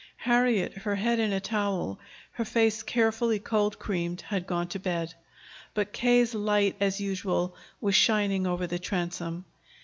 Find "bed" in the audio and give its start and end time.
4.79-5.13